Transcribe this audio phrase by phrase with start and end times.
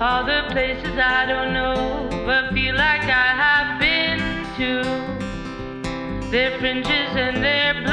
[0.00, 4.20] All the places I don't know, but feel like I have been
[4.58, 6.30] to.
[6.30, 7.87] Their fringes and their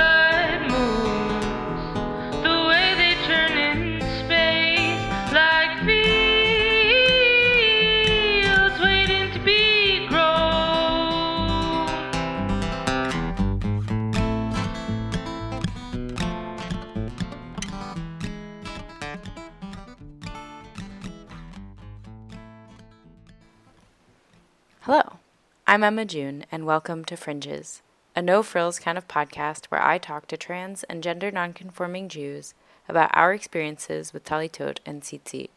[25.67, 27.81] I'm Emma June, and welcome to Fringes,
[28.15, 32.53] a no frills kind of podcast where I talk to trans and gender nonconforming Jews
[32.87, 35.49] about our experiences with Talitot and Tzitzit.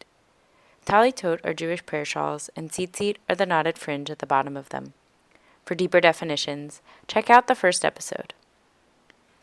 [0.83, 4.69] Talitot are Jewish prayer shawls, and Tzitzit are the knotted fringe at the bottom of
[4.69, 4.93] them.
[5.63, 8.33] For deeper definitions, check out the first episode.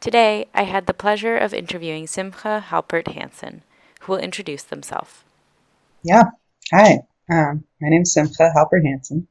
[0.00, 3.62] Today, I had the pleasure of interviewing Simcha Halpert Hansen,
[4.00, 5.22] who will introduce themselves.
[6.02, 6.30] Yeah.
[6.72, 7.02] Hi.
[7.30, 9.28] Um, my name is Simcha Halper Hansen.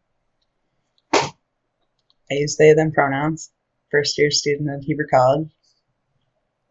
[2.31, 3.51] I use they, them pronouns.
[3.91, 5.49] First year student at Hebrew College.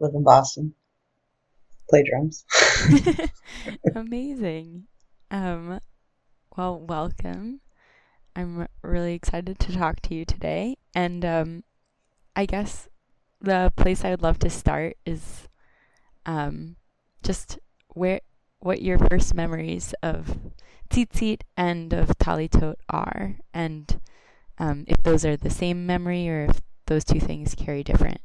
[0.00, 0.74] Live in Boston.
[1.88, 2.44] Play drums.
[3.94, 4.84] Amazing.
[5.30, 5.80] Um,
[6.56, 7.60] well, welcome.
[8.36, 10.76] I'm really excited to talk to you today.
[10.94, 11.64] And um,
[12.34, 12.88] I guess
[13.40, 15.48] the place I would love to start is
[16.26, 16.76] um,
[17.22, 18.20] just where
[18.60, 20.38] what your first memories of
[20.90, 24.00] Tzitzit and of Talitot are, and
[24.58, 28.20] um, if those are the same memory or if those two things carry different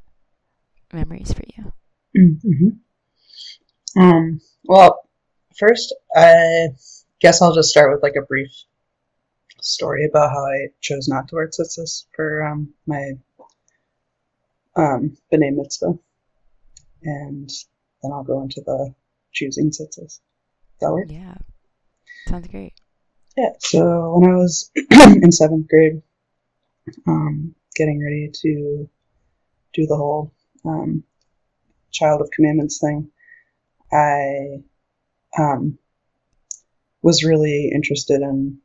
[0.94, 1.73] memories for you.
[2.17, 4.02] Mm-hmm.
[4.02, 5.02] Um, well,
[5.57, 6.69] first, I
[7.19, 8.52] guess I'll just start with like a brief
[9.61, 13.13] story about how I chose not to wear tzitzis for um, my
[14.75, 15.97] um, B'nai Mitzvah.
[17.03, 17.50] And
[18.02, 18.94] then I'll go into the
[19.31, 20.19] choosing tzitzis.
[20.81, 21.07] That work?
[21.09, 21.35] Yeah,
[22.27, 22.73] sounds great.
[23.38, 26.02] Yeah, so when I was in seventh grade,
[27.08, 28.89] um, getting ready to
[29.73, 30.34] do the whole
[30.66, 31.03] um,
[31.91, 33.09] child of commandments thing,
[33.91, 34.63] I
[35.38, 35.78] um,
[37.01, 38.59] was really interested in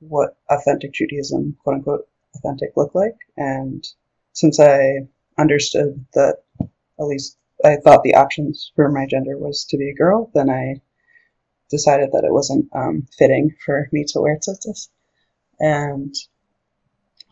[0.00, 3.16] what authentic Judaism, quote unquote, authentic looked like.
[3.36, 3.86] And
[4.32, 9.76] since I understood that, at least I thought the options for my gender was to
[9.76, 10.80] be a girl, then I
[11.70, 14.88] decided that it wasn't um, fitting for me to wear tzitzis.
[15.60, 16.14] And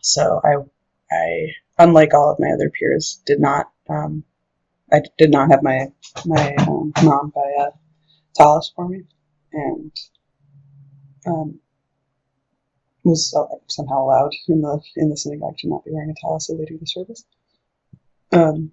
[0.07, 0.55] so I,
[1.13, 1.47] I,
[1.77, 4.23] unlike all of my other peers, did not, um,
[4.91, 5.91] I did not have my
[6.25, 7.71] my um, mom buy a
[8.37, 9.03] tallis for me,
[9.51, 9.91] and
[11.25, 11.59] um,
[13.03, 13.35] was
[13.67, 16.85] somehow allowed in the in the synagogue to not be wearing a tallis leading the
[16.85, 17.25] service.
[18.31, 18.71] Um,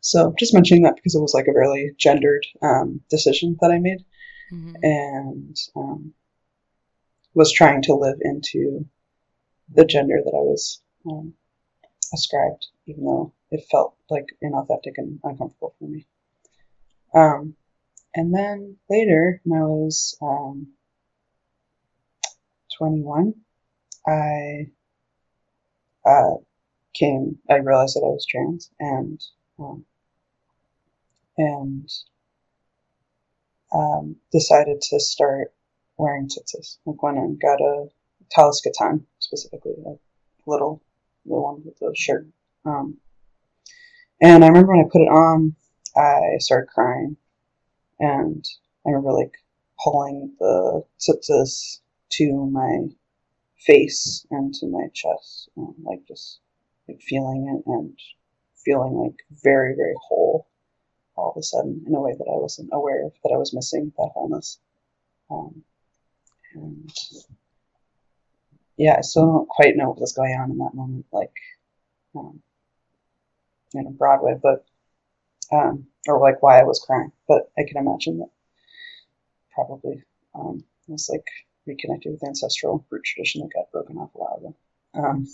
[0.00, 3.78] so just mentioning that because it was like a really gendered um, decision that I
[3.78, 4.04] made,
[4.50, 6.14] hmm and um,
[7.34, 8.86] was trying to live into
[9.72, 11.34] the gender that I was um,
[12.12, 16.06] ascribed, even though it felt like inauthentic and uncomfortable for me.
[17.14, 17.54] Um,
[18.14, 20.68] and then later, when I was um,
[22.78, 23.34] 21,
[24.06, 24.70] I
[26.04, 26.36] uh,
[26.94, 27.38] came.
[27.50, 29.20] I realized that I was trans, and
[29.58, 29.84] um,
[31.36, 31.88] and
[33.72, 35.52] um, decided to start
[35.96, 36.78] wearing tzitzis.
[36.86, 37.88] Like went and got a
[38.30, 39.96] talis katan specifically, a
[40.46, 40.82] little
[41.24, 42.26] the one with the shirt.
[42.64, 42.98] Um,
[44.20, 45.54] and I remember when I put it on,
[45.96, 47.16] I started crying,
[47.98, 48.44] and
[48.86, 49.34] I remember like
[49.82, 52.88] pulling the tzitzis to my
[53.58, 56.38] face and to my chest, and like just
[56.88, 57.98] like feeling it and
[58.64, 60.46] feeling like very very whole
[61.16, 63.54] all of a sudden in a way that I wasn't aware of that I was
[63.54, 64.58] missing that wholeness.
[65.30, 65.62] Um,
[66.54, 66.90] and
[68.76, 71.32] yeah, I still don't quite know what was going on in that moment, like
[72.14, 72.40] um,
[73.72, 74.66] you know Broadway, but
[75.52, 77.12] um, or like why I was crying.
[77.28, 78.30] But I can imagine that
[79.54, 80.02] probably
[80.34, 81.26] um, was like
[81.66, 84.56] reconnected with ancestral root tradition that got broken off a while ago.
[84.94, 85.26] Um,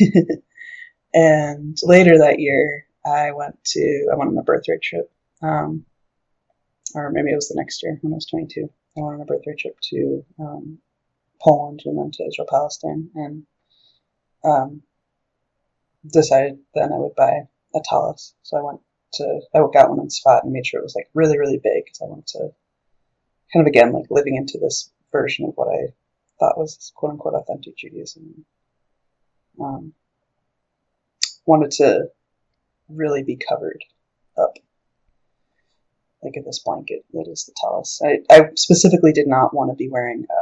[1.14, 5.10] and later that year, I went to I went on a birthright trip,
[5.42, 5.84] um,
[6.94, 8.68] or maybe it was the next year when I was 22.
[8.96, 10.78] I went on a birthright trip to um,
[11.42, 13.46] Poland and then to Israel Palestine, and
[14.44, 14.82] um,
[16.10, 18.34] decided then I would buy a tallis.
[18.42, 18.80] So I went
[19.14, 21.84] to I got one on spot and made sure it was like really really big
[21.84, 22.50] because I wanted to
[23.52, 25.92] kind of again like living into this version of what I
[26.38, 28.44] thought was quote unquote authentic Judaism.
[29.60, 29.92] Um,
[31.46, 32.06] wanted to
[32.88, 33.84] really be covered
[34.38, 34.56] up.
[36.22, 38.00] like in this blanket that is the talus.
[38.04, 40.41] I, I specifically did not want to be wearing uh,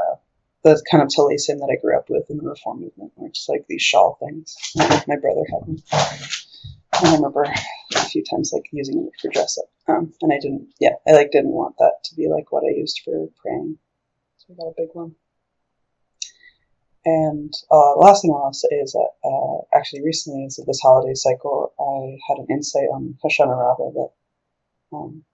[0.62, 3.46] the kind of tallisim that I grew up with in the reform movement, which is
[3.48, 4.56] like these shawl things.
[4.76, 5.82] My brother had them.
[6.92, 9.70] I remember a few times like using it for dress up.
[9.88, 12.76] Um, and I didn't, yeah, I like didn't want that to be like what I
[12.76, 13.78] used for praying.
[14.38, 15.14] So I got a big one.
[17.04, 21.72] And uh, last thing I'll say is that uh, actually recently, is this holiday cycle,
[21.80, 24.10] I had an insight on Hoshana Rabbah that
[24.92, 25.24] um,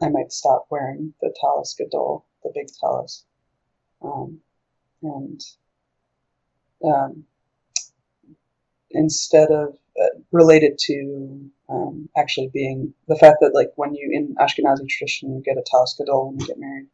[0.00, 3.24] I might stop wearing the talus gadol, the big talus,
[4.02, 4.38] um,
[5.14, 5.40] and
[6.84, 7.24] um,
[8.90, 14.34] instead of uh, related to um, actually being the fact that like when you in
[14.36, 16.86] Ashkenazi tradition you get a talus gadol when you get married,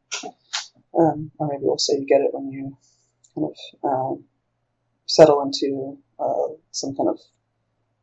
[0.99, 2.77] um, or maybe we'll say you get it when you
[3.35, 4.25] kind of um,
[5.07, 7.19] settle into uh, some kind of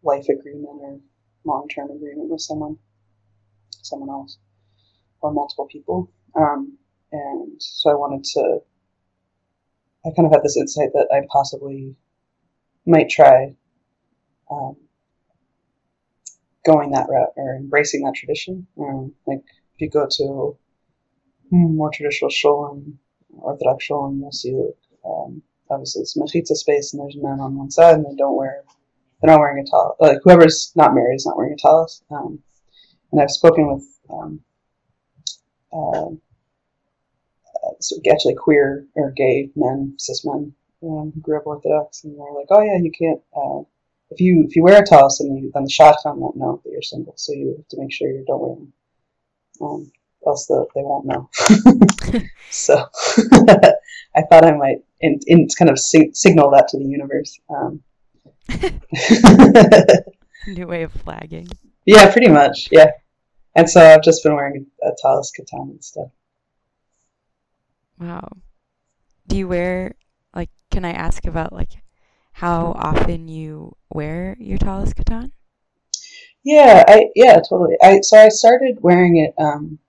[0.03, 0.99] life agreement or
[1.45, 2.77] long-term agreement with someone,
[3.81, 4.37] someone else,
[5.21, 6.11] or multiple people.
[6.35, 6.77] Um,
[7.11, 8.59] and so I wanted to.
[10.05, 11.95] I kind of had this insight that I possibly
[12.85, 13.55] might try
[14.49, 14.77] um,
[16.65, 18.67] going that route or embracing that tradition.
[18.79, 19.43] Um, like
[19.75, 20.57] if you go to
[21.51, 22.93] more traditional shulim,
[23.37, 24.69] Orthodox shulim, you'll see
[25.05, 28.63] um, obviously it's mechitza space and there's men on one side and they don't wear
[29.21, 29.97] they're not wearing a talus.
[29.99, 32.01] Like whoever's not married is not wearing a talus.
[32.09, 32.39] Um,
[33.11, 34.41] and I've spoken with um,
[35.73, 36.15] uh,
[37.79, 40.53] uh, so actually queer or gay men, cis men
[40.83, 43.21] um, who grew up Orthodox, and they're like, oh yeah, you can't.
[43.35, 43.63] Uh,
[44.11, 46.71] if you if you wear a talus, and you, then the shadchan won't know that
[46.71, 47.13] you're single.
[47.17, 48.73] So you have to make sure you don't wear them.
[49.61, 49.91] Um,
[50.25, 51.29] else the, they won't know.
[52.49, 52.75] so
[54.15, 57.39] I thought I might in, in kind of sig- signal that to the universe.
[57.49, 57.81] Um,
[60.47, 61.47] New way of flagging.
[61.85, 62.69] Yeah, pretty much.
[62.71, 62.91] Yeah,
[63.55, 66.11] and so I've just been wearing a, a talus katan instead.
[67.99, 68.29] Wow.
[69.27, 69.95] Do you wear
[70.33, 70.49] like?
[70.71, 71.81] Can I ask about like
[72.33, 75.31] how often you wear your talus katan?
[76.43, 77.75] Yeah, I yeah totally.
[77.81, 79.33] I so I started wearing it.
[79.41, 79.79] Um,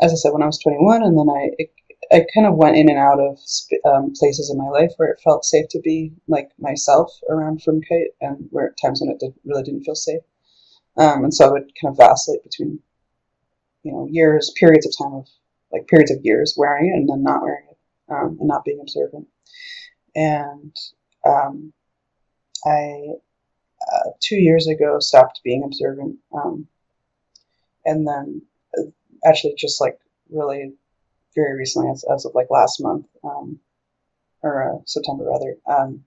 [0.00, 1.70] as I said, when I was 21, and then I it,
[2.10, 3.38] I kind of went in and out of
[3.84, 8.06] um, places in my life where it felt safe to be like myself around Frumkeit,
[8.20, 10.22] and where times when it did, really didn't feel safe.
[10.96, 12.80] Um, and so I would kind of vacillate between,
[13.82, 15.28] you know, years, periods of time of
[15.72, 17.78] like periods of years wearing it and then not wearing it,
[18.10, 19.26] um, and not being observant.
[20.14, 20.76] And
[21.26, 21.72] um,
[22.66, 23.14] I
[23.92, 26.66] uh, two years ago stopped being observant, um,
[27.84, 28.42] and then
[28.78, 28.90] uh,
[29.26, 29.98] actually just like
[30.30, 30.72] really
[31.34, 33.60] very recently, as, as of like last month, um,
[34.42, 36.04] or uh, September rather, um,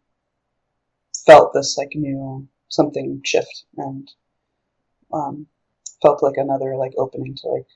[1.25, 4.11] felt this like new something shift and
[5.13, 5.47] um,
[6.01, 7.67] felt like another like opening to like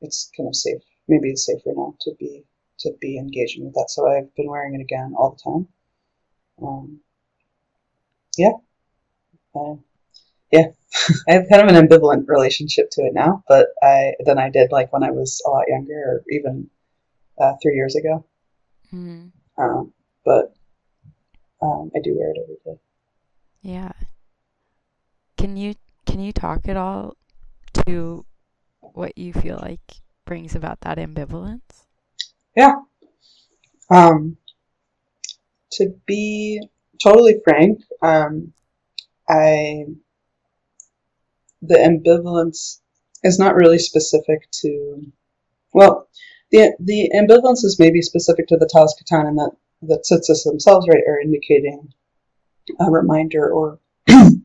[0.00, 0.82] it's kind of safe.
[1.08, 2.44] Maybe it's safer now to be
[2.80, 3.90] to be engaging with that.
[3.90, 5.68] So I've been wearing it again all the time.
[6.62, 7.00] Um,
[8.36, 8.52] yeah,
[9.54, 9.74] uh,
[10.50, 10.66] yeah.
[11.28, 14.72] I have kind of an ambivalent relationship to it now, but I than I did
[14.72, 16.68] like when I was a lot younger, or even
[17.38, 18.24] uh, three years ago.
[18.92, 19.28] Mm-hmm.
[19.62, 19.92] Um,
[20.24, 20.54] but
[21.62, 22.80] um, I do wear it every day.
[23.62, 23.92] Yeah.
[25.36, 25.74] Can you
[26.06, 27.16] can you talk at all
[27.86, 28.24] to
[28.80, 31.86] what you feel like brings about that ambivalence?
[32.56, 32.74] Yeah.
[33.90, 34.36] Um,
[35.72, 36.62] to be
[37.02, 38.52] totally frank, um,
[39.28, 39.86] I
[41.60, 42.78] the ambivalence
[43.24, 45.02] is not really specific to
[45.72, 46.06] well
[46.52, 49.50] the the ambivalence is maybe specific to the Talus Katan in that
[49.82, 51.92] the tzitzis themselves, right, are indicating
[52.78, 54.44] a reminder or um,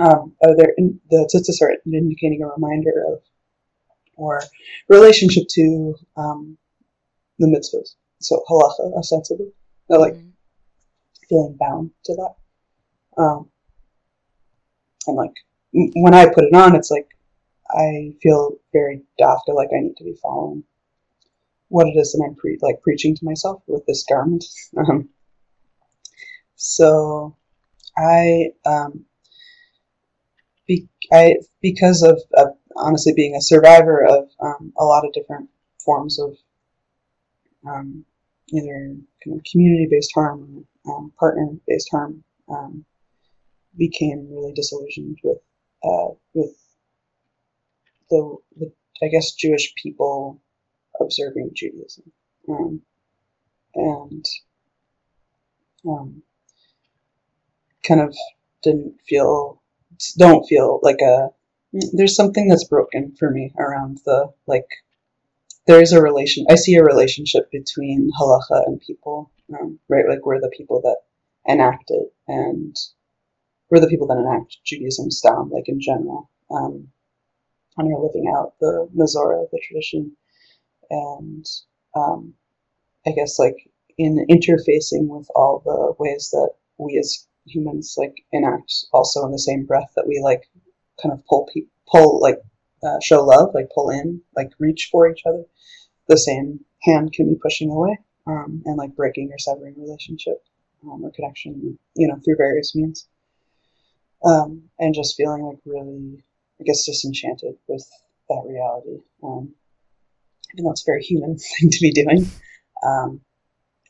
[0.00, 3.20] in, the tzitzis are indicating a reminder of
[4.20, 4.42] or
[4.88, 6.58] relationship to um,
[7.38, 7.94] the mitzvahs.
[8.20, 9.52] So halacha, ostensibly,
[9.88, 10.28] they're like mm-hmm.
[11.28, 13.22] feeling bound to that.
[13.22, 13.48] Um,
[15.06, 15.34] and like
[15.72, 17.08] when I put it on, it's like
[17.70, 19.44] I feel very daft.
[19.48, 20.64] or like I need to be following
[21.68, 24.44] what it is that I'm pre- like preaching to myself with this garment.
[24.76, 25.08] Um,
[26.62, 27.36] so
[27.96, 29.06] I, um,
[30.66, 35.48] be- I because of uh, honestly being a survivor of um, a lot of different
[35.84, 36.36] forms of
[37.66, 38.04] um,
[38.52, 42.84] either kind of community-based harm or um, partner-based harm, um,
[43.76, 45.38] became really disillusioned with
[45.84, 46.56] uh, with
[48.10, 48.72] the, the
[49.02, 50.40] I guess Jewish people
[51.00, 52.10] observing Judaism,
[52.48, 52.82] um,
[53.74, 54.24] and
[57.86, 58.14] kind of
[58.62, 59.62] didn't feel
[60.18, 61.30] don't feel like a
[61.92, 64.66] there's something that's broken for me around the like
[65.66, 70.08] there is a relation i see a relationship between halacha and people um, right?
[70.08, 70.96] Like we're the people that
[71.46, 72.76] enact it and
[73.70, 76.88] we're the people that enact judaism style like in general um,
[77.78, 80.16] and are living out the Mazorah, the tradition.
[80.90, 81.46] And
[81.96, 82.34] um,
[83.06, 83.56] i guess like
[83.96, 89.38] in interfacing with all the ways that we as humans like enact also in the
[89.38, 90.42] same breath that we like
[91.02, 92.38] kind of pull people pull like
[92.82, 95.44] uh, show love like pull in like reach for each other.
[96.08, 100.42] The same hand can be pushing away um, and like breaking or severing relationship
[100.84, 103.06] um, or connection you know through various means.
[104.24, 106.22] Um, and just feeling like really
[106.60, 107.88] i guess disenchanted with
[108.28, 109.02] that reality.
[109.22, 109.54] Um,
[110.54, 112.26] even though it's a very human thing to be doing.
[112.82, 113.20] Um,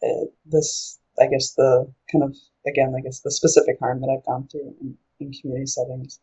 [0.02, 2.36] it, this i guess the kind of
[2.66, 6.20] again i guess the specific harm that i've gone through in, in community settings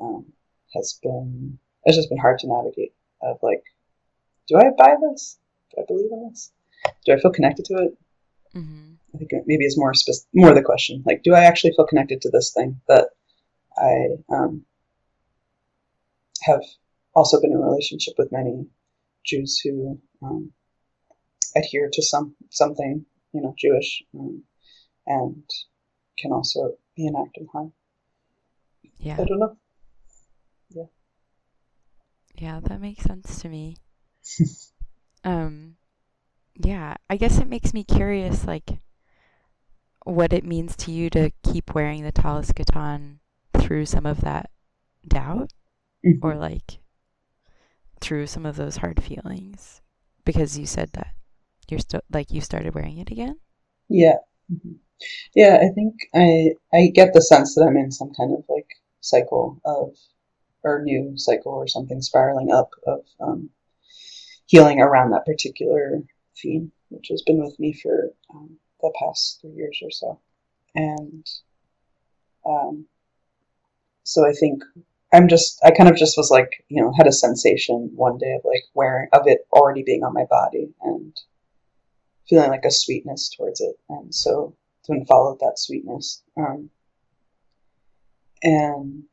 [0.00, 0.26] um,
[0.74, 2.94] has been it's just been hard to navigate.
[3.22, 3.62] Of like,
[4.48, 5.38] do I buy this?
[5.74, 6.52] Do I believe in this?
[7.04, 7.98] Do I feel connected to it?
[8.56, 8.92] Mm-hmm.
[9.14, 11.02] I think maybe is more spe- more the question.
[11.06, 13.08] Like, do I actually feel connected to this thing that
[13.76, 14.64] I um,
[16.42, 16.62] have
[17.14, 18.66] also been in a relationship with many
[19.24, 20.52] Jews who um,
[21.56, 24.42] adhere to some something you know Jewish um,
[25.06, 25.44] and
[26.18, 27.72] can also be an act of harm.
[28.98, 29.56] Yeah, I don't know.
[32.34, 33.76] Yeah, that makes sense to me.
[35.24, 35.76] um,
[36.56, 38.78] yeah, I guess it makes me curious, like,
[40.04, 43.18] what it means to you to keep wearing the Katan
[43.56, 44.50] through some of that
[45.06, 45.52] doubt,
[46.04, 46.26] mm-hmm.
[46.26, 46.78] or like
[48.00, 49.80] through some of those hard feelings,
[50.24, 51.14] because you said that
[51.68, 53.36] you're still like you started wearing it again.
[53.88, 54.16] Yeah,
[54.52, 54.72] mm-hmm.
[55.34, 55.58] yeah.
[55.62, 58.68] I think I I get the sense that I'm in some kind of like
[59.00, 59.96] cycle of
[60.64, 63.50] or new cycle or something spiraling up of um,
[64.46, 66.02] healing around that particular
[66.40, 70.20] theme, which has been with me for um, the past three years or so.
[70.74, 71.26] And
[72.46, 72.86] um,
[74.04, 74.62] so I think
[75.12, 78.32] I'm just, I kind of just was like, you know, had a sensation one day
[78.34, 81.16] of like wearing, of it already being on my body and
[82.28, 83.76] feeling like a sweetness towards it.
[83.88, 84.56] And so
[84.88, 86.22] then followed that sweetness.
[86.36, 86.70] Um,
[88.42, 89.04] and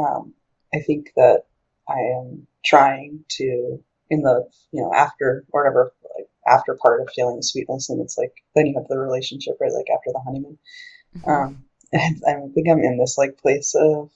[0.00, 0.34] um,
[0.74, 1.44] I think that
[1.88, 7.08] I am trying to in the you know after or whatever like after part of
[7.14, 10.20] feeling the sweetness and it's like then you have the relationship right like after the
[10.24, 10.58] honeymoon
[11.16, 11.30] mm-hmm.
[11.30, 14.10] um, and I think I'm in this like place of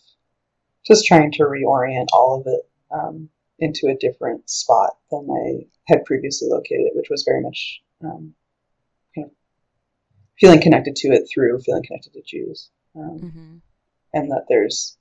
[0.87, 6.05] just trying to reorient all of it um, into a different spot than I had
[6.05, 8.35] previously located it, which was very much um,
[9.15, 9.33] kind of
[10.39, 13.57] feeling connected to it through feeling connected to Jews, um, mm-hmm.
[14.13, 14.97] and that there's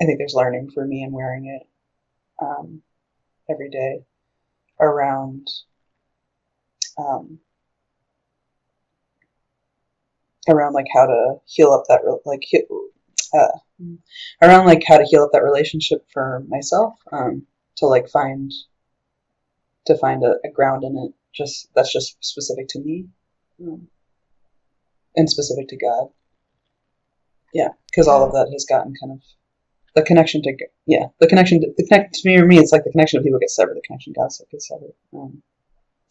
[0.00, 1.66] I think there's learning for me in wearing it
[2.40, 2.82] um,
[3.50, 4.04] every day
[4.80, 5.48] around
[6.98, 7.38] um,
[10.48, 12.42] around like how to heal up that like
[13.34, 13.58] uh,
[14.42, 18.52] around like how to heal up that relationship for myself um, to like find
[19.86, 23.06] to find a, a, ground in it just that's just specific to me
[23.62, 23.88] um,
[25.16, 26.08] and specific to God.
[27.52, 29.20] Yeah because all of that has gotten kind of
[29.98, 32.84] the connection to yeah the connection to, the connect to me or me it's like
[32.84, 35.42] the connection of people get severed the connection God gets severed um,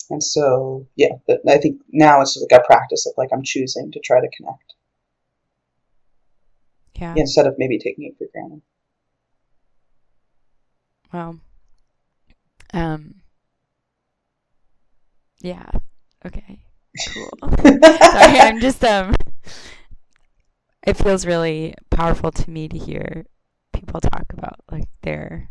[0.10, 3.44] and so yeah the, I think now it's just like a practice of like I'm
[3.44, 4.74] choosing to try to connect.
[6.96, 7.14] Yeah.
[7.16, 8.62] Instead of maybe taking it for granted.
[11.14, 11.40] Well
[12.74, 13.16] um
[15.40, 15.70] yeah
[16.26, 16.60] okay
[17.14, 17.30] cool.
[17.64, 19.14] Sorry I'm just um
[20.86, 23.26] it feels really powerful to me to hear
[23.88, 25.50] people talk about like their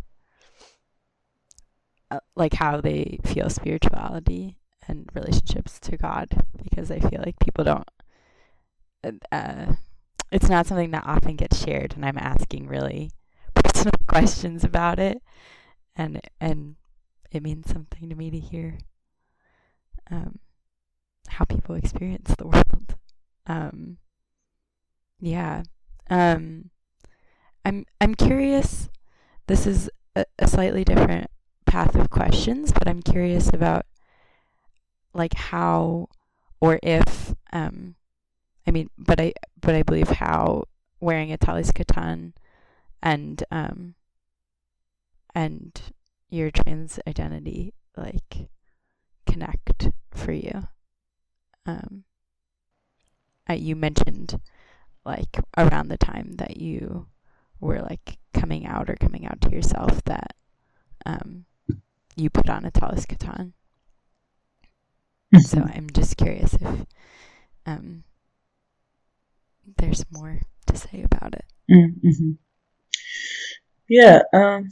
[2.10, 7.64] uh, like how they feel spirituality and relationships to God because I feel like people
[7.64, 7.88] don't
[9.32, 9.72] uh,
[10.30, 13.10] it's not something that often gets shared and I'm asking really
[13.54, 15.22] personal questions about it
[15.96, 16.76] and and
[17.32, 18.78] it means something to me to hear
[20.10, 20.38] um
[21.28, 22.96] how people experience the world.
[23.46, 23.96] Um
[25.20, 25.62] yeah
[26.10, 26.70] um
[27.66, 28.88] I'm I'm curious.
[29.48, 31.28] This is a, a slightly different
[31.66, 33.86] path of questions, but I'm curious about
[35.12, 36.08] like how
[36.60, 37.96] or if um
[38.68, 40.66] I mean, but I but I believe how
[41.00, 42.34] wearing a talis katan
[43.02, 43.96] and um
[45.34, 45.80] and
[46.30, 48.48] your trans identity like
[49.26, 50.68] connect for you.
[51.66, 52.04] Um,
[53.50, 54.40] uh, you mentioned
[55.04, 57.08] like around the time that you
[57.60, 60.34] were like coming out or coming out to yourself that
[61.04, 61.44] um,
[62.16, 63.52] you put on a talis katan.
[65.40, 66.86] so I'm just curious if
[67.66, 68.04] um,
[69.78, 71.44] there's more to say about it.
[71.70, 72.32] Mm-hmm.
[73.88, 74.22] Yeah.
[74.32, 74.68] Um.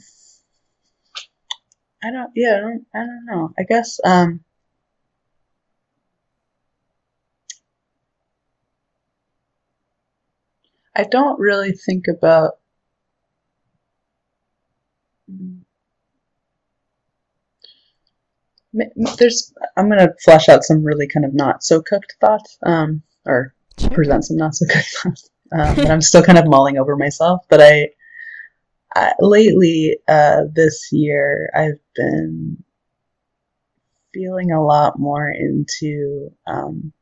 [2.03, 2.31] I don't.
[2.35, 2.57] Yeah.
[2.57, 2.85] I don't.
[2.93, 3.53] I don't know.
[3.57, 3.99] I guess.
[4.03, 4.43] Um.
[10.95, 12.53] I don't really think about.
[19.17, 19.53] There's.
[19.77, 22.57] I'm gonna flesh out some really kind of not so cooked thoughts.
[22.65, 23.01] Um.
[23.25, 23.89] Or sure.
[23.89, 25.29] present some not so cooked thoughts.
[25.51, 27.89] Um, and I'm still kind of mulling over myself, but I
[28.95, 32.63] uh, lately uh, this year I've been
[34.13, 36.93] feeling a lot more into um,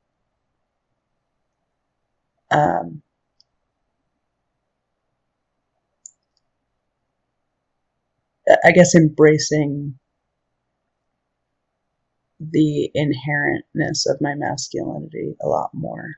[2.51, 3.01] um,
[8.63, 9.97] I guess embracing
[12.51, 16.15] the inherentness of my masculinity a lot more.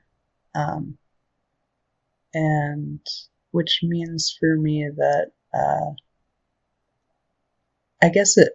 [0.54, 0.96] Um,
[2.34, 3.00] and
[3.50, 5.92] which means for me that uh,
[8.02, 8.52] I guess it,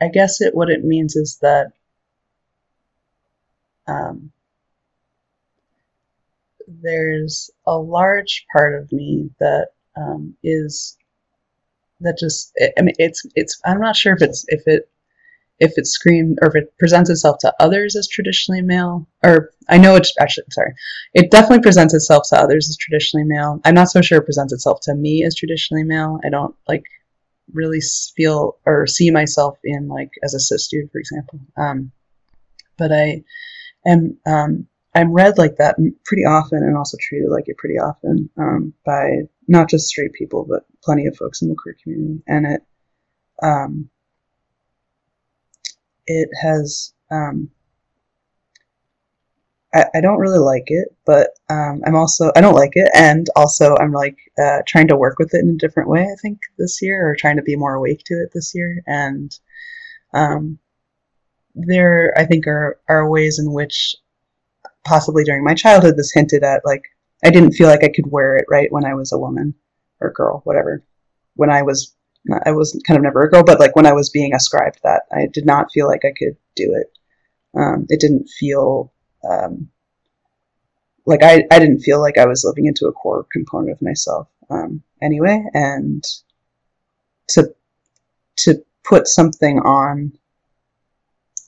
[0.00, 1.72] I guess it, what it means is that
[3.86, 4.32] um,
[6.66, 10.96] there's a large part of me that um, is
[12.00, 14.90] that just I mean it's it's I'm not sure if it's if it
[15.58, 19.78] if it screams or if it presents itself to others as traditionally male or I
[19.78, 20.74] know it's actually sorry.
[21.14, 23.60] It definitely presents itself to others as traditionally male.
[23.64, 26.20] I'm not so sure it presents itself to me as traditionally male.
[26.24, 26.84] I don't like
[27.52, 27.80] really
[28.16, 31.40] feel or see myself in like as a cis dude for example.
[31.56, 31.92] Um,
[32.76, 33.24] but I
[33.86, 38.30] am um, I'm read like that pretty often and also treated like it pretty often
[38.38, 42.22] um, by not just straight people, but plenty of folks in the queer community.
[42.26, 42.62] And it,
[43.42, 43.90] um,
[46.06, 47.50] it has, um,
[49.74, 52.90] I, I, don't really like it, but um, I'm also, I don't like it.
[52.94, 56.16] And also, I'm like uh, trying to work with it in a different way, I
[56.20, 58.82] think, this year, or trying to be more awake to it this year.
[58.86, 59.36] And
[60.14, 60.58] um,
[61.54, 63.96] there, I think, are, are ways in which
[64.84, 66.84] possibly during my childhood, this hinted at like
[67.24, 69.54] I didn't feel like I could wear it right when I was a woman
[70.00, 70.84] or girl, whatever.
[71.34, 71.94] When I was,
[72.44, 75.02] I was kind of never a girl, but like when I was being ascribed that,
[75.12, 76.92] I did not feel like I could do it.
[77.58, 78.92] Um, it didn't feel
[79.28, 79.68] um,
[81.06, 84.28] like I, I didn't feel like I was living into a core component of myself
[84.50, 86.04] um, anyway, and
[87.28, 87.54] to
[88.38, 90.12] to put something on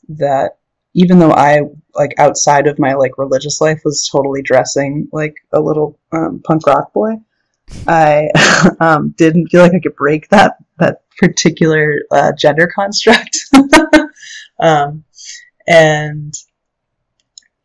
[0.08, 0.58] that
[0.94, 1.60] even though I
[1.94, 6.66] like outside of my like religious life was totally dressing like a little um, punk
[6.66, 7.14] rock boy,
[7.86, 8.28] I
[8.80, 13.36] um, didn't feel like I could break that that particular uh, gender construct.
[14.60, 15.04] um,
[15.66, 16.34] and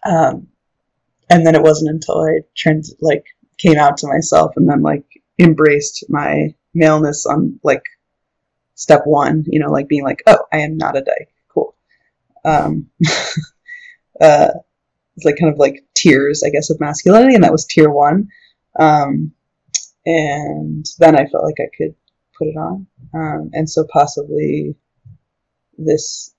[0.05, 0.47] um,
[1.29, 3.25] and then it wasn't until I trans like
[3.57, 5.05] came out to myself and then like
[5.39, 7.83] embraced my maleness on like
[8.75, 11.75] step one, you know, like being like, oh, I am not a dyke cool.
[12.45, 12.89] um,
[14.21, 14.49] uh,
[15.15, 18.29] it's like kind of like tiers, I guess, of masculinity, and that was tier one.
[18.79, 19.31] Um,
[20.05, 21.95] and then I felt like I could
[22.37, 24.75] put it on, um, and so possibly
[25.77, 26.33] this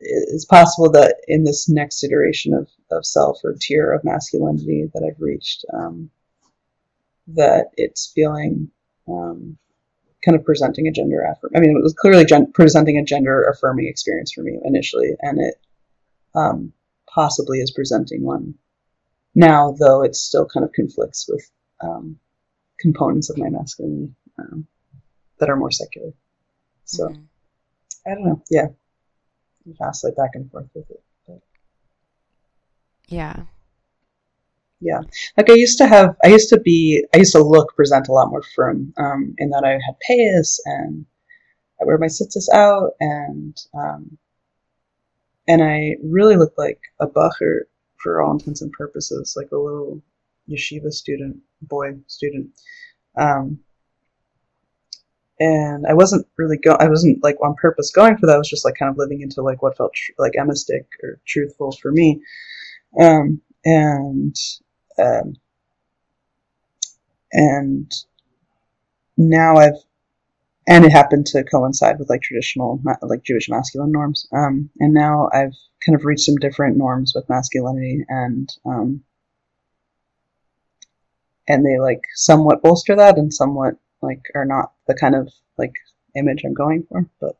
[0.00, 5.04] is possible that in this next iteration of, of self or tier of masculinity that
[5.04, 6.10] I've reached, um,
[7.28, 8.70] that it's feeling
[9.08, 9.56] um,
[10.24, 11.52] kind of presenting a gender affirm.
[11.54, 15.40] I mean, it was clearly gen- presenting a gender affirming experience for me initially, and
[15.40, 15.54] it
[16.34, 16.72] um,
[17.08, 18.54] possibly is presenting one
[19.34, 22.18] now, though it still kind of conflicts with um,
[22.82, 24.66] components of my masculinity um,
[25.38, 26.12] that are more secular.
[26.84, 27.22] So mm-hmm.
[28.06, 28.42] I don't know.
[28.50, 28.66] Yeah,
[29.66, 31.02] vacillate back and forth with it.
[31.26, 31.40] But.
[33.08, 33.44] Yeah,
[34.82, 35.00] yeah
[35.36, 38.12] like i used to have i used to be i used to look present a
[38.12, 41.06] lot more firm um, in that i had payas and
[41.80, 44.18] i wear my tzitzis out and um,
[45.48, 47.60] and i really looked like a bacher
[48.02, 50.02] for all intents and purposes like a little
[50.48, 52.50] yeshiva student boy student
[53.16, 53.60] um,
[55.42, 56.76] and I wasn't really go.
[56.78, 58.34] I wasn't like on purpose going for that.
[58.34, 61.20] I was just like kind of living into like what felt tr- like emesdik or
[61.26, 62.22] truthful for me.
[63.00, 64.36] Um, and
[64.98, 65.34] um,
[67.32, 67.90] and
[69.16, 69.82] now I've
[70.68, 74.28] and it happened to coincide with like traditional like Jewish masculine norms.
[74.32, 79.02] Um, and now I've kind of reached some different norms with masculinity and um,
[81.52, 85.74] and they like somewhat bolster that and somewhat like are not the kind of like
[86.16, 87.06] image I'm going for.
[87.20, 87.36] But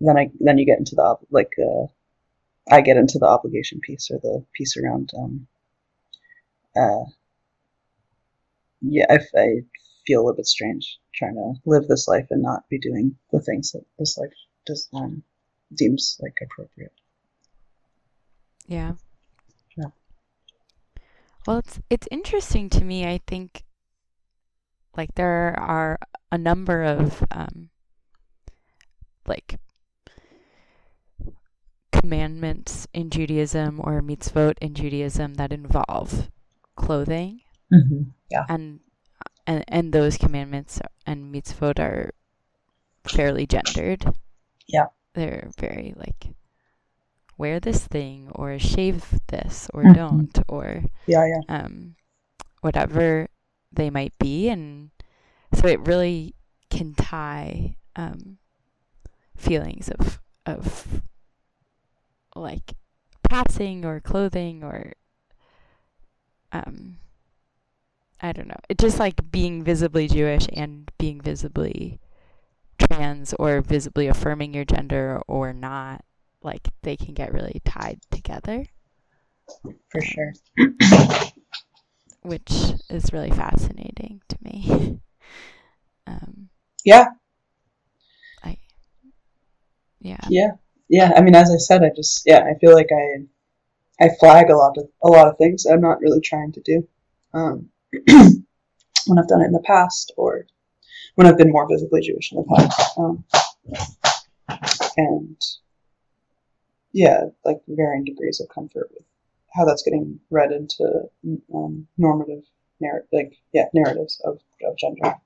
[0.00, 1.86] then I then you get into the like uh,
[2.70, 5.46] I get into the obligation piece or the piece around um,
[6.74, 7.04] uh,
[8.80, 9.46] yeah I, I
[10.06, 13.40] feel a little bit strange trying to live this life and not be doing the
[13.40, 14.32] things that this life
[14.66, 15.22] does um,
[15.74, 16.92] deems like appropriate.
[18.66, 18.94] Yeah.
[21.46, 23.06] Well, it's it's interesting to me.
[23.06, 23.64] I think
[24.96, 25.98] like there are
[26.32, 27.68] a number of um,
[29.26, 29.58] like
[31.92, 36.30] commandments in Judaism or mitzvot in Judaism that involve
[36.76, 37.40] clothing,
[37.72, 38.10] Mm-hmm.
[38.30, 38.44] Yeah.
[38.48, 38.80] and
[39.46, 42.12] and and those commandments and mitzvot are
[43.06, 44.04] fairly gendered.
[44.66, 44.86] Yeah.
[45.14, 46.28] They're very like
[47.38, 49.94] wear this thing or shave this or Mhm.
[49.94, 51.42] don't or Yeah, yeah.
[51.48, 51.96] um
[52.60, 53.28] whatever
[53.72, 54.90] they might be and
[55.54, 56.34] so it really
[56.70, 58.38] can tie um
[59.36, 61.02] feelings of of
[62.34, 62.74] like
[63.28, 64.92] passing or clothing or
[66.52, 66.96] um
[68.20, 68.60] I don't know.
[68.68, 72.00] It just like being visibly Jewish and being visibly
[72.78, 76.04] trans or visibly affirming your gender or not,
[76.44, 78.66] like they can get really tied together,
[79.90, 80.32] For sure.
[82.22, 82.50] which
[82.90, 85.00] is really fascinating to me.
[86.06, 86.48] um,
[86.84, 87.08] Yeah,
[90.00, 90.28] yeah.
[90.28, 90.52] yeah,
[90.88, 91.12] yeah.
[91.16, 93.24] I mean, as I said, I just yeah, I feel like I
[94.04, 96.88] I flag a lot of a lot of things I'm not really trying to do.
[97.34, 97.70] Um,
[98.08, 100.46] when I've done it in the past, or
[101.16, 103.24] when I've been more visibly Jewish in the past, um,
[104.96, 105.40] and
[106.94, 109.02] yeah, like varying degrees of comfort with
[109.52, 111.10] how that's getting read into
[111.52, 112.44] um, normative
[112.80, 115.16] narrative, like yeah, narratives of, of gender.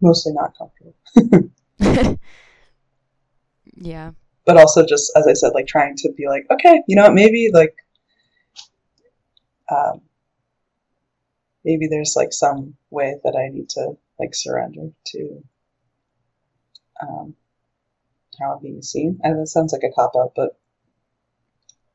[0.00, 0.94] Mostly not comfortable.
[3.76, 4.12] yeah.
[4.44, 7.14] but also just as I said, like trying to be like, okay, you know what,
[7.14, 7.74] maybe like,
[9.68, 10.00] um,
[11.64, 15.44] maybe there's like some way that I need to like surrender to
[17.02, 17.34] um,
[18.38, 19.18] how I'm being seen.
[19.22, 20.58] And that sounds like a cop out, but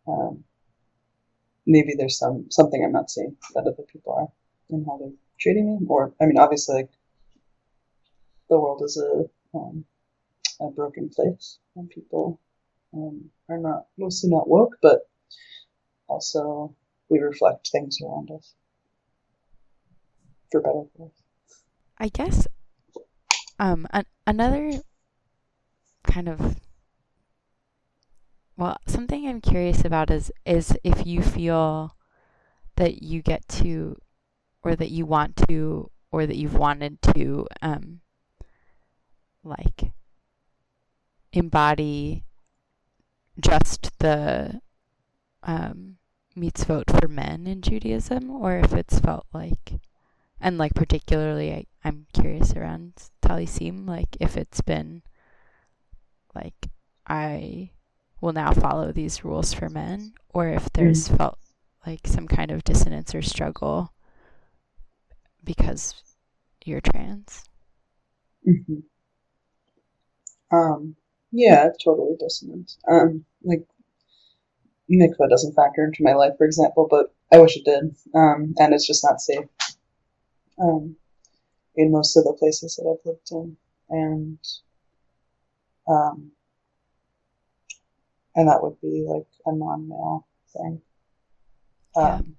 [0.07, 0.43] um,
[1.65, 4.27] maybe there's some something I'm not seeing that other people are
[4.69, 5.85] in how they're treating me.
[5.87, 6.89] Or I mean, obviously, like
[8.49, 9.85] the world is a um,
[10.59, 12.39] a broken place, and people
[12.93, 15.01] um, are not mostly not woke, but
[16.07, 16.75] also
[17.09, 18.53] we reflect things around us
[20.51, 20.83] for better.
[21.97, 22.47] I guess
[23.59, 24.81] um an- another
[26.07, 26.55] kind of
[28.55, 31.95] well something I'm curious about is is if you feel
[32.75, 33.97] that you get to
[34.63, 38.01] or that you want to or that you've wanted to um
[39.43, 39.91] like
[41.33, 42.23] embody
[43.39, 44.61] just the
[45.43, 45.97] um
[46.35, 49.79] mitzvot for men in Judaism or if it's felt like
[50.39, 55.01] and like particularly I, I'm curious around Talisim, like if it's been
[56.41, 56.69] like
[57.07, 57.71] I
[58.21, 61.37] will now follow these rules for men, or if there's felt
[61.85, 63.93] like some kind of dissonance or struggle
[65.43, 65.95] because
[66.65, 67.43] you're trans.
[68.45, 68.79] hmm
[70.51, 70.95] Um,
[71.31, 72.77] yeah, it's totally dissonant.
[72.89, 73.65] Um, like
[74.91, 77.95] mikvah doesn't factor into my life, for example, but I wish it did.
[78.13, 79.45] Um, and it's just not safe.
[80.59, 80.95] Um,
[81.75, 83.57] in most of the places that I've lived in,
[83.89, 84.39] and
[85.87, 86.31] um,
[88.35, 90.81] and that would be like a non-male thing.
[91.95, 92.15] Yeah.
[92.15, 92.37] Um,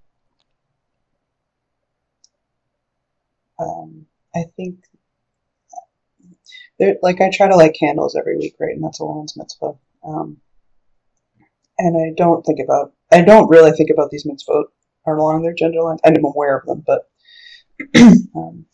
[3.59, 4.85] um, I think
[6.79, 8.75] there, like I try to light candles every week, right?
[8.75, 9.73] And that's a woman's mitzvah.
[10.05, 10.39] Um,
[11.79, 14.65] and I don't think about, I don't really think about these mitzvot
[15.07, 16.01] are along their gender lines.
[16.05, 17.09] I'm aware of them, but
[18.37, 18.67] um,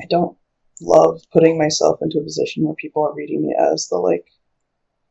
[0.00, 0.36] I don't
[0.82, 4.26] love putting myself into a position where people are reading me as the like,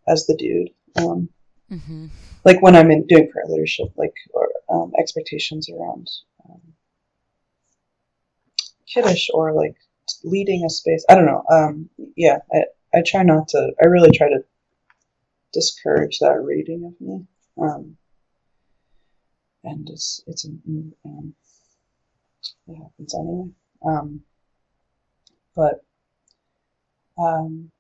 [0.08, 0.70] as the dude.
[0.98, 1.30] Um,
[1.72, 2.08] Mm-hmm.
[2.44, 6.10] like when I'm in doing prayer leadership, like or um, expectations around
[6.50, 6.62] um,
[8.86, 9.76] kiddush or like
[10.26, 11.06] leading a space.
[11.08, 11.44] I don't know.
[11.50, 13.72] Um, yeah, I I try not to.
[13.82, 14.44] I really try to
[15.54, 17.26] discourage that reading of me.
[17.62, 17.98] Um,
[19.64, 21.34] and it's it's um,
[22.68, 23.50] it happens anyway.
[23.86, 24.22] Um,
[25.56, 25.84] but
[27.18, 27.72] um,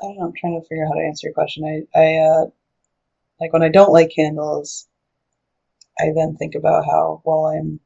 [0.00, 0.26] I don't know.
[0.26, 1.64] I'm trying to figure out how to answer your question.
[1.64, 2.46] I I uh,
[3.40, 4.86] like when I don't light candles.
[5.98, 7.80] I then think about how well I'm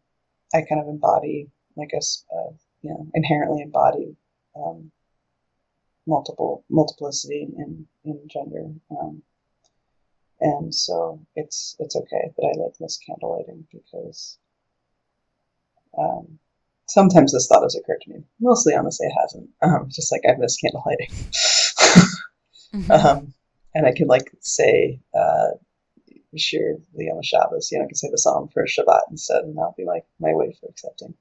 [0.54, 1.98] I kind of embody like a
[2.34, 4.16] uh, you know inherently embody
[4.56, 4.92] um,
[6.06, 8.66] multiple multiplicity in in gender.
[8.90, 9.22] Um,
[10.40, 14.38] and so it's it's okay that I like miss candlelighting because
[15.98, 16.38] um,
[16.86, 18.24] sometimes this thought has occurred to me.
[18.40, 19.48] Mostly, honestly, it hasn't.
[19.62, 21.12] Um, just like I miss candlelighting,
[22.74, 22.90] Mhm.
[23.04, 23.34] um,
[23.74, 25.50] and I can like say uh,
[26.36, 27.70] Shir Liyom Shabbos.
[27.70, 30.32] You know, I can say the psalm for Shabbat instead, and that'll be like my
[30.34, 31.14] way for accepting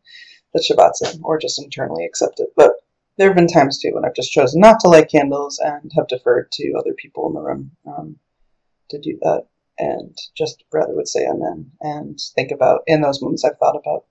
[0.53, 2.49] that Shabbat's in, or just internally accept it.
[2.55, 2.73] But
[3.17, 6.07] there have been times too when I've just chosen not to light candles and have
[6.07, 8.17] deferred to other people in the room um,
[8.89, 9.45] to do that,
[9.77, 14.05] and just rather would say Amen and think about in those moments I've thought about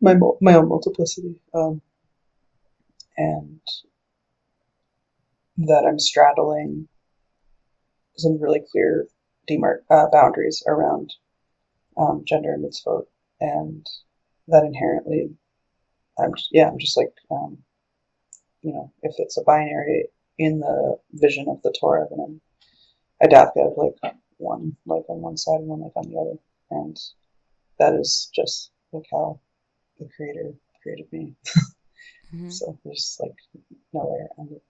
[0.00, 1.80] my my own multiplicity um,
[3.16, 3.60] and
[5.58, 6.88] that I'm straddling
[8.16, 9.08] some really clear
[9.48, 11.12] demarc- uh, boundaries around
[11.96, 13.04] um, gender and mitzvot,
[13.40, 13.86] and
[14.48, 15.30] that inherently,
[16.18, 17.58] I'm just, yeah, I'm just like, um,
[18.62, 22.40] you know, if it's a binary in the vision of the Torah, then I'm
[23.28, 26.38] definitely have like one like on one side and one like on the other,
[26.70, 26.98] and
[27.78, 29.40] that is just like how
[29.98, 31.34] the Creator created me.
[32.34, 32.52] Mhm.
[32.52, 33.34] So there's like
[33.92, 34.62] no way around it.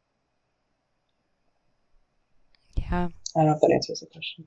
[2.77, 4.47] Yeah, I don't know if that answers the question.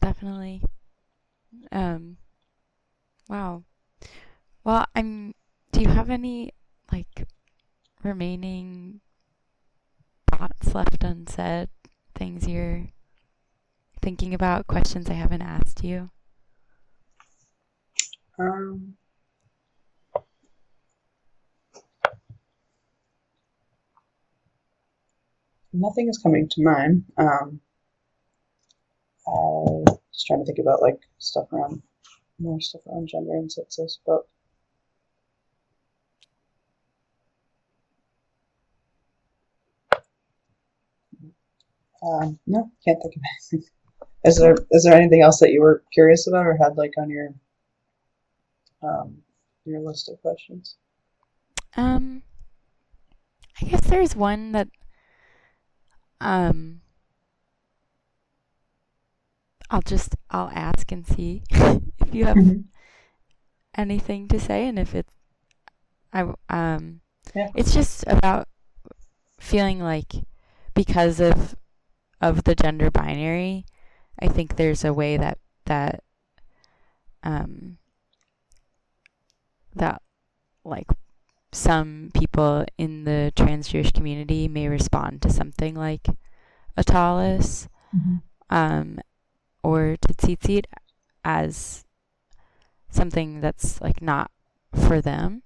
[0.00, 0.62] definitely.
[1.72, 2.16] Um,
[3.28, 3.64] wow.
[4.64, 5.34] Well, I'm.
[5.72, 6.52] Do you have any
[6.92, 7.26] like
[8.02, 9.00] remaining
[10.30, 11.68] thoughts left unsaid?
[12.14, 12.88] Things you're
[14.00, 14.66] thinking about?
[14.66, 16.10] Questions I haven't asked you?
[18.38, 18.96] Um,
[25.76, 27.04] nothing is coming to mind.
[27.18, 27.60] Um,
[29.26, 31.82] I was trying to think about like stuff around
[32.38, 34.26] more stuff around gender and census, but
[42.02, 43.68] um, no, can't think of anything.
[44.24, 47.08] Is there is there anything else that you were curious about or had like on
[47.08, 47.32] your
[48.82, 49.18] um,
[49.64, 50.74] your list of questions?
[51.76, 52.22] Um,
[53.62, 54.68] I guess there's one that
[56.20, 56.80] um
[59.70, 62.64] I'll just I'll ask and see if you have Mhm.
[63.76, 65.12] anything to say and if it's
[66.12, 67.00] I um
[67.34, 67.48] Yeah.
[67.54, 68.48] it's just about
[69.38, 70.12] feeling like
[70.74, 71.54] because of
[72.20, 73.66] of the gender binary
[74.18, 76.02] I think there's a way that that
[77.22, 77.76] um
[79.74, 80.00] that
[80.64, 80.86] like
[81.56, 86.06] some people in the trans Jewish community may respond to something like
[86.76, 88.22] a talus Mhm.
[88.50, 88.98] um,
[89.62, 90.66] or tzitzit
[91.24, 91.84] as
[92.90, 94.30] something that's like not
[94.74, 95.42] for them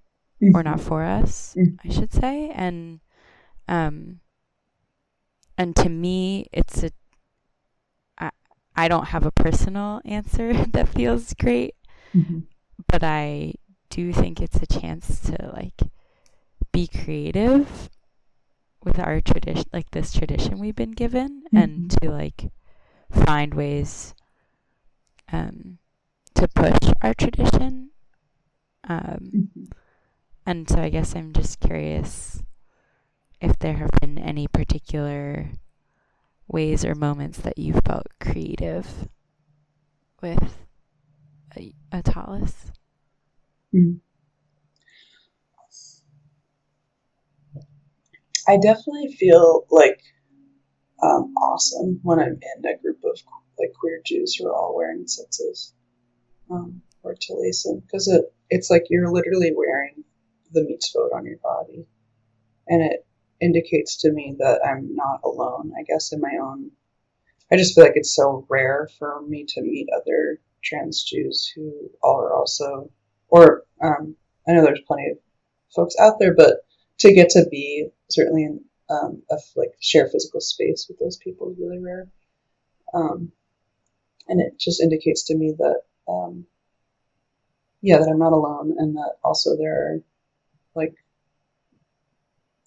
[0.55, 1.79] or not for us, Mhm.
[1.85, 2.51] I should say.
[2.51, 3.01] And
[3.69, 4.21] um,
[5.57, 6.91] and to me, it's a
[8.19, 8.31] I,
[8.75, 11.75] I don't have a personal answer that feels great,
[12.15, 12.47] Mhm.
[12.89, 13.55] but I
[13.91, 15.81] do think it's a chance to like
[16.73, 17.91] be creative
[18.85, 22.01] with our tradition, like this tradition we've been given, and Mhm.
[22.01, 22.51] to like
[23.11, 24.15] find ways
[25.33, 25.79] um,
[26.35, 27.91] to push our tradition.
[28.85, 29.71] Um, Mhm.
[30.47, 32.43] and so I guess I'm just curious
[33.41, 35.51] if there have been any particular
[36.49, 39.09] ways or moments that you felt creative
[40.21, 40.67] with
[41.57, 42.73] a, a talus.
[43.73, 44.01] Mhm.
[48.51, 50.03] I definitely feel like
[51.01, 53.17] um, awesome when I'm in a group of
[53.61, 55.71] like queer Jews who are all wearing tzitzis
[56.51, 60.03] um, or talisim because it it's like you're literally wearing
[60.51, 61.87] the mitzvot on your body,
[62.67, 63.07] and it
[63.41, 65.71] indicates to me that I'm not alone.
[65.79, 66.73] I guess in my own,
[67.53, 71.89] I just feel like it's so rare for me to meet other trans Jews who
[72.03, 72.91] are also,
[73.29, 74.17] or um,
[74.49, 75.19] I know there's plenty of
[75.73, 76.65] folks out there, but
[77.01, 81.51] to get to be certainly in um, a like share physical space with those people
[81.51, 82.09] is really rare.
[82.93, 83.33] Um,
[84.29, 86.47] and it just indicates to me that um,
[87.83, 90.03] yeah, that I'm not alone, and that also there are
[90.75, 90.95] like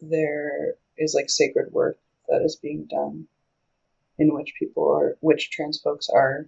[0.01, 1.97] there is like sacred work
[2.29, 3.27] that is being done
[4.17, 6.47] in which people are which trans folks are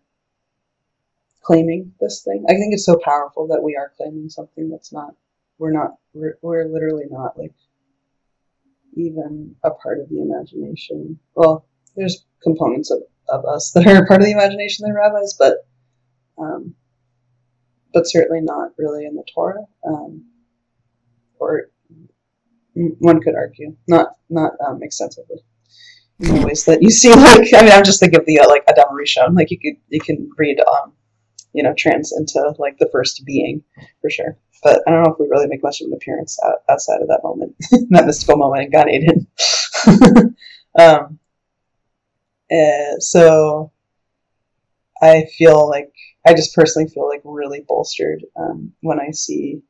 [1.41, 2.45] claiming this thing.
[2.49, 5.15] I think it's so powerful that we are claiming something that's not
[5.57, 7.53] we're not we're, we're literally not like
[8.95, 11.19] even a part of the imagination.
[11.35, 15.35] Well, there's components of, of us that are part of the imagination that are rabbis,
[15.37, 15.67] but
[16.37, 16.75] um,
[17.93, 20.25] but certainly not really in the Torah, um,
[21.39, 21.69] or
[22.73, 25.37] one could argue not not um, extensively
[26.19, 27.09] in the ways that you see.
[27.15, 29.35] Like I mean, I'm just thinking of the uh, like Adam Rishon.
[29.35, 30.93] Like you could you can read um,
[31.53, 33.63] you know trans into like the first being
[34.01, 34.37] for sure.
[34.65, 37.07] But I don't know if we really make much of an appearance out, outside of
[37.09, 37.55] that moment,
[37.91, 39.27] that mystical moment in Gan Eden.
[40.79, 41.19] um,
[42.51, 43.71] uh, so
[44.99, 45.93] I feel like
[46.25, 49.61] I just personally feel like really bolstered um, when I see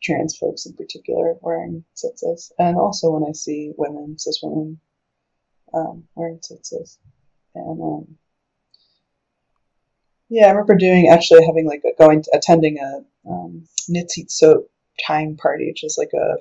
[0.00, 4.78] trans folks in particular wearing tzitzis, and also when I see women, cis women,
[5.74, 6.98] um, wearing tzitzis.
[7.56, 8.16] And um,
[10.28, 14.64] yeah, I remember doing actually having like a, going attending a um, Nitzitzot
[15.06, 16.36] time party, which is like a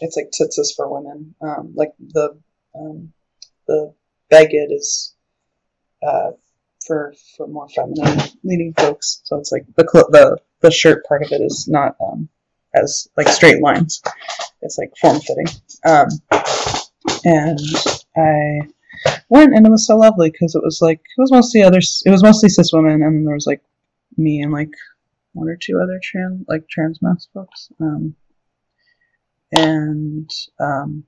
[0.00, 1.34] it's like tzitzis for women.
[1.40, 2.38] Um, like the
[2.74, 3.12] um,
[3.66, 3.94] the
[4.30, 5.14] beged is
[6.02, 6.32] uh,
[6.86, 9.20] for for more feminine leaning folks.
[9.24, 12.28] So it's like the the the shirt part of it is not um,
[12.74, 14.02] as like straight lines.
[14.62, 15.46] It's like form fitting.
[15.84, 16.08] Um,
[17.24, 17.58] and
[18.16, 18.68] I
[19.28, 22.02] went and it was so lovely because it was like it was mostly others.
[22.06, 23.62] It was mostly cis women, and there was like
[24.16, 24.72] me and like
[25.32, 27.70] one or two other trans like trans masc folks.
[27.80, 28.14] Um,
[29.52, 30.30] and
[30.60, 31.04] um,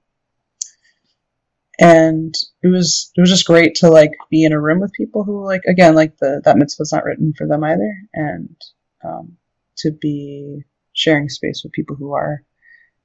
[1.79, 5.24] and it was it was just great to like be in a room with people
[5.24, 8.57] who like again like the that mitzvah's not written for them either, and
[9.05, 9.37] um,
[9.79, 12.42] to be sharing space with people who are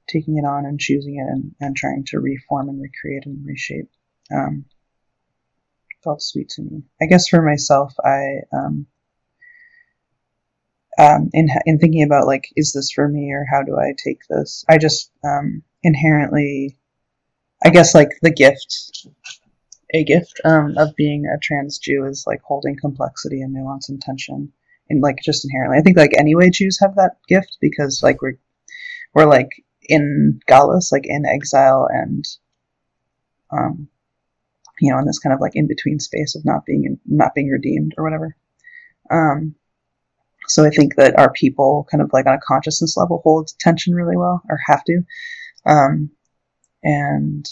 [0.08, 3.88] taking it on and choosing it and, and trying to reform and recreate and reshape.
[4.34, 4.66] Um,
[6.04, 6.82] felt sweet to me.
[7.02, 8.86] I guess for myself, I um,
[10.98, 14.20] um, in in thinking about like, is this for me or how do I take
[14.28, 14.64] this?
[14.68, 16.76] I just um, inherently,
[17.64, 19.06] I guess like the gift,
[19.92, 24.00] a gift um, of being a trans Jew is like holding complexity and nuance and
[24.00, 24.52] tension,
[24.88, 25.78] and like just inherently.
[25.78, 28.38] I think like anyway, Jews have that gift because like we're
[29.14, 29.50] we're like
[29.82, 32.24] in galus, like in exile and
[33.50, 33.88] um,
[34.84, 37.48] you know, in this kind of like in between space of not being not being
[37.48, 38.36] redeemed or whatever.
[39.10, 39.54] Um,
[40.46, 43.94] so I think that our people kind of like on a consciousness level hold tension
[43.94, 45.00] really well or have to.
[45.64, 46.10] Um,
[46.82, 47.48] and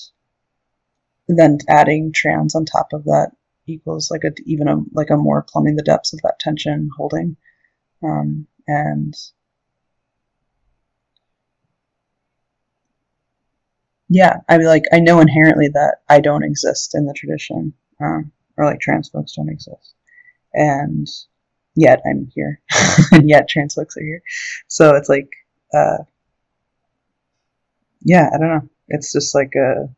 [1.27, 3.31] then adding trans on top of that
[3.67, 7.37] equals like a even a like a more plumbing the depths of that tension holding.
[8.03, 9.15] Um, and
[14.13, 18.31] yeah, I mean, like I know inherently that I don't exist in the tradition, um,
[18.59, 19.95] or like trans folks don't exist,
[20.53, 21.09] and
[21.75, 22.61] yet I'm here,
[23.13, 24.23] and yet trans folks are here.
[24.69, 25.31] So it's like,
[25.73, 26.05] uh,
[28.03, 28.69] yeah, I don't know.
[28.89, 29.89] It's just like a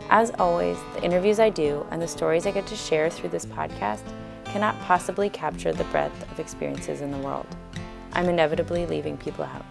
[0.09, 3.45] As always, the interviews I do and the stories I get to share through this
[3.45, 4.03] podcast
[4.45, 7.47] cannot possibly capture the breadth of experiences in the world.
[8.13, 9.65] I'm inevitably leaving people out.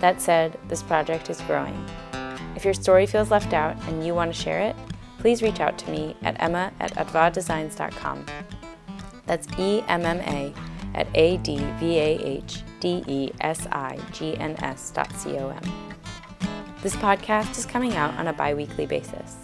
[0.00, 1.84] That said, this project is growing.
[2.54, 4.76] If your story feels left out and you want to share it,
[5.18, 8.26] please reach out to me at emma at advahdesigns.com.
[9.26, 10.54] That's E M M A
[10.94, 15.36] at A D V A H D E S I G N S dot C
[15.38, 15.88] O M.
[16.82, 19.36] This podcast is coming out on a bi weekly basis.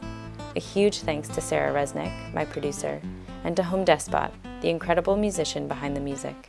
[0.56, 3.02] A huge thanks to Sarah Resnick, my producer,
[3.42, 6.48] and to Home Despot, the incredible musician behind the music.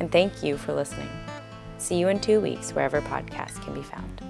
[0.00, 1.10] And thank you for listening.
[1.78, 4.29] See you in two weeks wherever podcasts can be found.